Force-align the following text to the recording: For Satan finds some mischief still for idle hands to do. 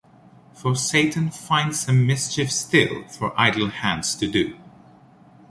For 0.53 0.75
Satan 0.75 1.29
finds 1.29 1.81
some 1.81 2.07
mischief 2.07 2.51
still 2.51 3.07
for 3.07 3.39
idle 3.39 3.69
hands 3.69 4.15
to 4.15 4.27
do. 4.27 4.57